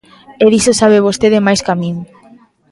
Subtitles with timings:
[0.43, 1.95] E diso sabe vostede máis ca min.